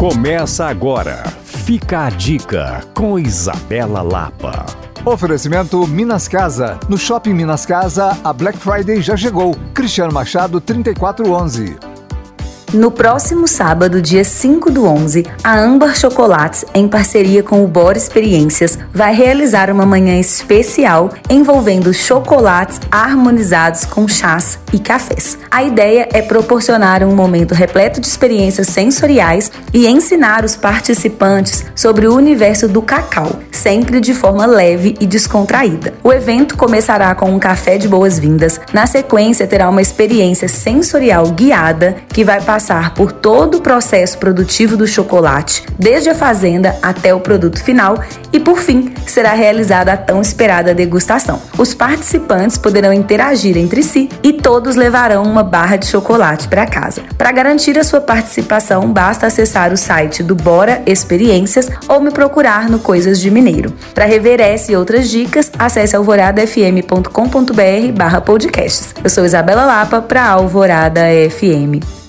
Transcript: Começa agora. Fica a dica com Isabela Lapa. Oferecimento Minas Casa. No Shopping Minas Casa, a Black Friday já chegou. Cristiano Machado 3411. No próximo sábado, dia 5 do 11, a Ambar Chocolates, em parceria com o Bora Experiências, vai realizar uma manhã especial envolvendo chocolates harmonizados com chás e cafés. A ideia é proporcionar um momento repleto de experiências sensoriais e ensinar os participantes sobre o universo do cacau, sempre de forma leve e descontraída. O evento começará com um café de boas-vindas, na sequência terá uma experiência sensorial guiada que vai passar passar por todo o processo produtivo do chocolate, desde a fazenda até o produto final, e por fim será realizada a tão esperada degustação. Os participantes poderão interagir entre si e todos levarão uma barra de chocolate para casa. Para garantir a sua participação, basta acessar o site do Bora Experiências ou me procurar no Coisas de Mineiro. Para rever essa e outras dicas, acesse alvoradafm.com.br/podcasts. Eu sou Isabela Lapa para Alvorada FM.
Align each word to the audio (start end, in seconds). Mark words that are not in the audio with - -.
Começa 0.00 0.64
agora. 0.64 1.22
Fica 1.44 2.06
a 2.06 2.08
dica 2.08 2.80
com 2.94 3.18
Isabela 3.18 4.00
Lapa. 4.00 4.64
Oferecimento 5.04 5.86
Minas 5.86 6.26
Casa. 6.26 6.80
No 6.88 6.96
Shopping 6.96 7.34
Minas 7.34 7.66
Casa, 7.66 8.18
a 8.24 8.32
Black 8.32 8.56
Friday 8.56 9.02
já 9.02 9.14
chegou. 9.14 9.54
Cristiano 9.74 10.10
Machado 10.10 10.58
3411. 10.58 11.89
No 12.72 12.92
próximo 12.92 13.48
sábado, 13.48 14.00
dia 14.00 14.22
5 14.22 14.70
do 14.70 14.86
11, 14.86 15.26
a 15.42 15.58
Ambar 15.58 15.96
Chocolates, 15.96 16.64
em 16.72 16.86
parceria 16.86 17.42
com 17.42 17.64
o 17.64 17.66
Bora 17.66 17.98
Experiências, 17.98 18.78
vai 18.94 19.12
realizar 19.12 19.72
uma 19.72 19.84
manhã 19.84 20.20
especial 20.20 21.10
envolvendo 21.28 21.92
chocolates 21.92 22.78
harmonizados 22.88 23.84
com 23.84 24.06
chás 24.06 24.56
e 24.72 24.78
cafés. 24.78 25.36
A 25.50 25.64
ideia 25.64 26.08
é 26.12 26.22
proporcionar 26.22 27.02
um 27.02 27.12
momento 27.12 27.54
repleto 27.54 28.00
de 28.00 28.06
experiências 28.06 28.68
sensoriais 28.68 29.50
e 29.74 29.88
ensinar 29.88 30.44
os 30.44 30.54
participantes 30.54 31.64
sobre 31.74 32.06
o 32.06 32.14
universo 32.14 32.68
do 32.68 32.80
cacau, 32.80 33.40
sempre 33.50 34.00
de 34.00 34.14
forma 34.14 34.46
leve 34.46 34.94
e 35.00 35.08
descontraída. 35.08 35.92
O 36.04 36.12
evento 36.12 36.56
começará 36.56 37.16
com 37.16 37.32
um 37.32 37.38
café 37.40 37.78
de 37.78 37.88
boas-vindas, 37.88 38.60
na 38.72 38.86
sequência 38.86 39.44
terá 39.44 39.68
uma 39.68 39.82
experiência 39.82 40.46
sensorial 40.46 41.26
guiada 41.32 41.96
que 42.10 42.22
vai 42.22 42.40
passar 42.40 42.59
passar 42.60 42.92
por 42.92 43.10
todo 43.10 43.56
o 43.56 43.62
processo 43.62 44.18
produtivo 44.18 44.76
do 44.76 44.86
chocolate, 44.86 45.64
desde 45.78 46.10
a 46.10 46.14
fazenda 46.14 46.76
até 46.82 47.14
o 47.14 47.20
produto 47.20 47.64
final, 47.64 48.04
e 48.30 48.38
por 48.38 48.58
fim 48.58 48.92
será 49.06 49.32
realizada 49.32 49.94
a 49.94 49.96
tão 49.96 50.20
esperada 50.20 50.74
degustação. 50.74 51.40
Os 51.56 51.72
participantes 51.72 52.58
poderão 52.58 52.92
interagir 52.92 53.56
entre 53.56 53.82
si 53.82 54.10
e 54.22 54.34
todos 54.34 54.76
levarão 54.76 55.22
uma 55.22 55.42
barra 55.42 55.76
de 55.76 55.86
chocolate 55.86 56.48
para 56.48 56.66
casa. 56.66 57.00
Para 57.16 57.32
garantir 57.32 57.78
a 57.78 57.84
sua 57.84 58.02
participação, 58.02 58.92
basta 58.92 59.26
acessar 59.26 59.72
o 59.72 59.76
site 59.78 60.22
do 60.22 60.34
Bora 60.34 60.82
Experiências 60.84 61.70
ou 61.88 61.98
me 61.98 62.10
procurar 62.10 62.68
no 62.68 62.78
Coisas 62.78 63.18
de 63.18 63.30
Mineiro. 63.30 63.72
Para 63.94 64.04
rever 64.04 64.38
essa 64.38 64.70
e 64.70 64.76
outras 64.76 65.08
dicas, 65.08 65.50
acesse 65.58 65.96
alvoradafm.com.br/podcasts. 65.96 68.94
Eu 69.02 69.08
sou 69.08 69.24
Isabela 69.24 69.64
Lapa 69.64 70.02
para 70.02 70.28
Alvorada 70.28 71.00
FM. 71.30 71.99